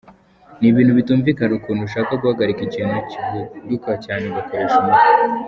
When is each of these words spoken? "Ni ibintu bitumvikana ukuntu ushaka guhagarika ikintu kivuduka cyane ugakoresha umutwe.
"Ni 0.59 0.67
ibintu 0.71 0.91
bitumvikana 0.99 1.53
ukuntu 1.59 1.81
ushaka 1.87 2.11
guhagarika 2.21 2.61
ikintu 2.63 2.95
kivuduka 3.09 3.89
cyane 4.03 4.23
ugakoresha 4.25 4.77
umutwe. 4.79 5.09